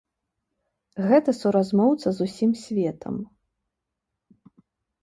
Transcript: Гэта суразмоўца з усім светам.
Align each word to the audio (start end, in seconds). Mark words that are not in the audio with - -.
Гэта 1.11 1.35
суразмоўца 1.41 2.07
з 2.17 2.27
усім 2.27 2.51
светам. 2.63 3.15